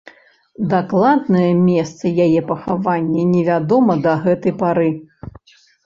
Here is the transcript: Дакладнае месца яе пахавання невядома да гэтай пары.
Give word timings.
Дакладнае 0.71 1.51
месца 1.67 2.15
яе 2.27 2.41
пахавання 2.49 3.29
невядома 3.37 3.93
да 4.09 4.19
гэтай 4.29 4.61
пары. 4.67 4.93